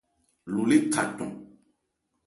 Lo 0.51 0.61
lé 0.69 0.77
tha 0.91 1.03
cɔn. 1.17 1.31